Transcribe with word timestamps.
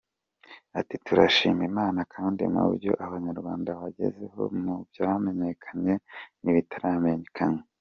Ati 0.79 0.95
“Turashima 1.05 1.61
Imana 1.71 1.99
kandi 2.13 2.41
mu 2.53 2.65
byo 2.75 2.91
Abanyarwanda 3.05 3.69
bagezeho, 3.81 4.39
mu 4.63 4.73
byamenyekanye 4.89 5.93
n’ibitaramenyekanye. 6.43 7.61